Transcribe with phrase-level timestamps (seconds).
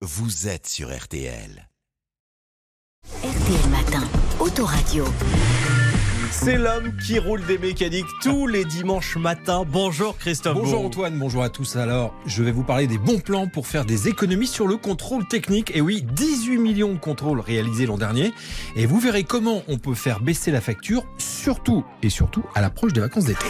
[0.00, 1.68] vous êtes sur RTL.
[3.24, 5.04] RTL Matin, Autoradio.
[6.30, 9.64] C'est l'homme qui roule des mécaniques tous les dimanches matins.
[9.66, 10.58] Bonjour Christophe.
[10.58, 10.84] Bonjour.
[10.84, 11.76] Antoine, bonjour à tous.
[11.76, 15.26] Alors, je vais vous parler des bons plans pour faire des économies sur le contrôle
[15.26, 15.74] technique.
[15.74, 18.32] Et oui, 18 millions de contrôles réalisés l'an dernier.
[18.76, 22.92] Et vous verrez comment on peut faire baisser la facture, surtout et surtout à l'approche
[22.92, 23.46] des vacances d'été.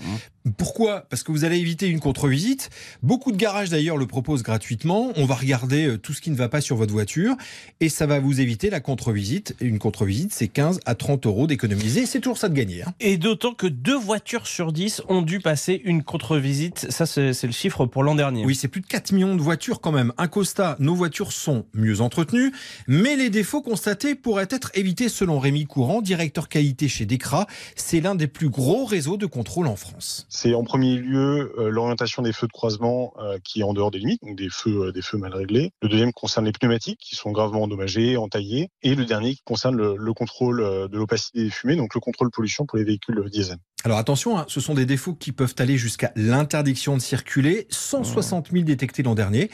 [0.58, 1.02] Pourquoi?
[1.10, 2.70] Parce que vous allez éviter une contre-visite.
[3.04, 5.12] Beaucoup de garages d'ailleurs le proposent gratuitement.
[5.18, 7.36] On va regarder euh, tout ce qui ne va pas sur votre voiture
[7.82, 9.56] et ça va vous éviter la contre-visite.
[9.62, 12.06] Et Une contre-visite, c'est 15 à 30 euros d'économiser.
[12.06, 12.84] C'est toujours ça de gagner.
[12.84, 12.94] hein.
[13.00, 16.88] Et d'autant que deux voitures sur dix ont dû passer une contre-visite.
[16.90, 18.46] Ça, c'est c'est le chiffre pour l'an dernier.
[18.46, 20.14] Oui, c'est plus de 4 millions de voitures quand même.
[20.18, 22.52] Un Costa, nos voitures sont mieux entretenues,
[22.88, 27.46] mais les défauts constatés pourraient être évités selon Rémi Courant, directeur qualité chez Decra.
[27.92, 30.28] C'est l'un des plus gros réseaux de contrôle en France.
[30.30, 33.90] C'est en premier lieu euh, l'orientation des feux de croisement euh, qui est en dehors
[33.90, 35.72] des limites, donc des feux, euh, des feux mal réglés.
[35.82, 38.70] Le deuxième concerne les pneumatiques qui sont gravement endommagés, entaillés.
[38.84, 42.30] Et le dernier qui concerne le, le contrôle de l'opacité des fumées, donc le contrôle
[42.30, 43.58] pollution pour les véhicules diesel.
[43.85, 48.51] Alors attention, hein, ce sont des défauts qui peuvent aller jusqu'à l'interdiction de circuler, 160
[48.51, 49.50] 000 détectés l'an dernier,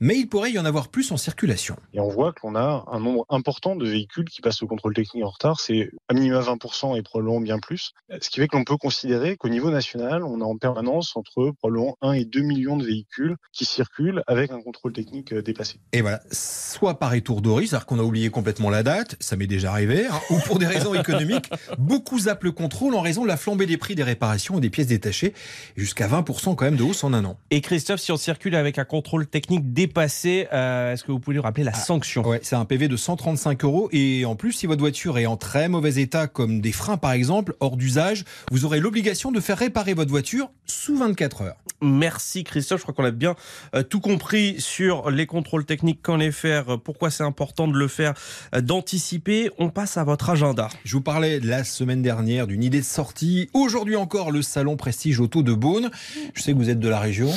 [0.00, 1.76] mais il pourrait y en avoir plus en circulation.
[1.94, 4.92] Et on voit que l'on a un nombre important de véhicules qui passent au contrôle
[4.92, 5.60] technique en retard.
[5.60, 7.92] C'est à minima 20% et probablement bien plus.
[8.20, 11.52] Ce qui fait que l'on peut considérer qu'au niveau national, on a en permanence entre
[11.58, 15.80] probablement 1 et 2 millions de véhicules qui circulent avec un contrôle technique euh, dépassé.
[15.92, 19.70] Et voilà, soit par étourderie, c'est-à-dire qu'on a oublié complètement la date, ça m'est déjà
[19.70, 21.48] arrivé, hein, ou pour des raisons économiques,
[21.78, 24.70] beaucoup zappent le contrôle en raison de la flambée des prix des réparations et des
[24.70, 25.32] pièces détachées,
[25.76, 27.38] jusqu'à 20% quand même de hausse en un an.
[27.50, 31.34] Et Christophe, si on circule avec un contrôle technique dépassé, euh, est-ce que vous pouvez
[31.34, 32.26] lui rappeler la sanction?
[32.26, 35.36] Ouais, c'est un PV de 135 euros et en plus, si votre voiture est en
[35.36, 39.58] très mauvais état, comme des freins par exemple, hors d'usage, vous aurez l'obligation de faire
[39.58, 41.56] réparer votre voiture sous 24 heures.
[41.82, 43.34] Merci Christophe, je crois qu'on a bien
[43.74, 47.76] euh, tout compris sur les contrôles techniques, qu'en est faire, euh, pourquoi c'est important de
[47.76, 48.14] le faire,
[48.54, 49.50] euh, d'anticiper.
[49.58, 50.68] On passe à votre agenda.
[50.84, 53.48] Je vous parlais la semaine dernière d'une idée de sortie.
[53.54, 55.90] Aujourd'hui encore, le salon Prestige Auto de Beaune.
[56.34, 57.30] Je sais que vous êtes de la région.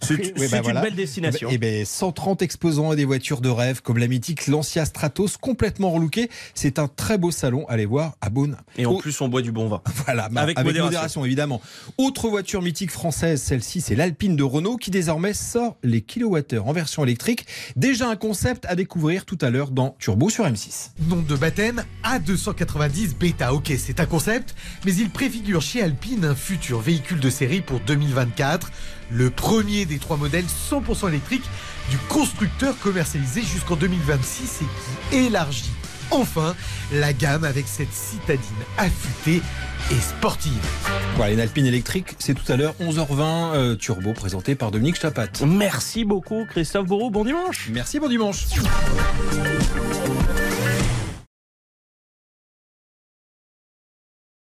[0.00, 1.50] C'est une belle destination.
[1.50, 5.90] Et ben, 130 exposants et des voitures de rêve comme la mythique Lancia Stratos complètement
[5.90, 6.30] relookée.
[6.54, 7.66] C'est un très beau salon.
[7.68, 8.56] Allez voir à Beaune.
[8.76, 9.82] Et en plus, on boit du bon vin.
[10.08, 11.24] Voilà, avec, modération.
[11.24, 11.60] évidemment.
[11.98, 16.74] Autre voiture mythique française, celle-ci, c'est l'Alpine de Renault qui désormais sort les kilowattheures en
[16.74, 17.46] version électrique.
[17.74, 20.90] Déjà un concept à découvrir tout à l'heure dans Turbo sur M6.
[21.08, 23.54] Nom de baptême A290 Beta.
[23.54, 24.54] Ok, c'est un concept,
[24.84, 28.70] mais il préfigure chez Alpine un futur véhicule de série pour 2024.
[29.10, 31.48] Le premier des trois modèles 100% électriques
[31.88, 35.72] du constructeur commercialisé jusqu'en 2026 et qui élargit
[36.10, 36.54] enfin
[36.92, 38.42] la gamme avec cette citadine
[38.76, 39.42] affûtée
[39.90, 40.52] et sportive.
[41.16, 45.28] Voilà, une Alpine électrique, c'est tout à l'heure 11h20 euh, Turbo présenté par Dominique Chapat.
[45.46, 47.68] Merci beaucoup Christophe Bourreau, bon dimanche.
[47.72, 48.44] Merci, bon dimanche.